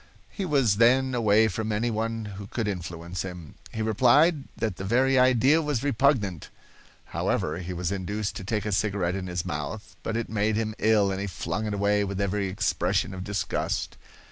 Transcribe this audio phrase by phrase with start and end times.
[0.31, 3.53] He was then away from any one who could influence him.
[3.71, 6.49] He replied that the very idea was repugnant.
[7.13, 10.73] However, he was induced to take a cigarette in his mouth, but it made him
[10.79, 13.95] ill and he flung it away with every expression of disgust.